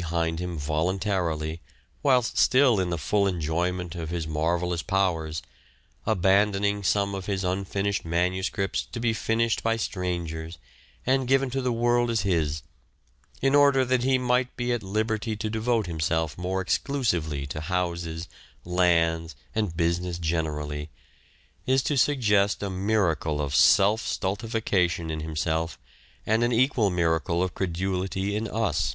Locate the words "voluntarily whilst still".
0.56-2.78